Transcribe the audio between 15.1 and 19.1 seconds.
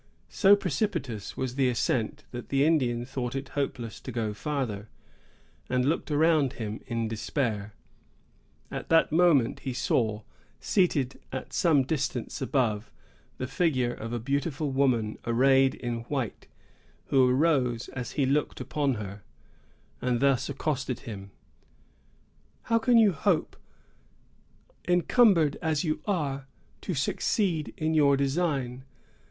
arrayed in white, who arose as he looked upon